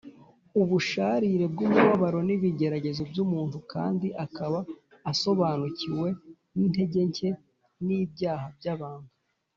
ubusharire 0.61 1.45
bw’umubabaro 1.53 2.19
n’ibigeragezo 2.27 3.01
by’umuntu, 3.11 3.57
kandi 3.73 4.07
akaba 4.25 4.59
asobanukiwe 5.11 6.07
n’intege 6.55 6.99
nke 7.09 7.29
n’ibyaha 7.85 8.47
by’abantu 8.57 9.09